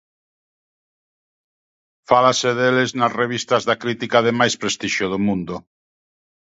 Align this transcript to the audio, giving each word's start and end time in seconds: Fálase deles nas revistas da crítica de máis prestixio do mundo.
Fálase 2.09 2.51
deles 2.59 2.89
nas 2.99 3.15
revistas 3.21 3.61
da 3.69 3.79
crítica 3.83 4.19
de 4.25 4.31
máis 4.39 4.53
prestixio 4.61 5.07
do 5.13 5.19
mundo. 5.27 5.55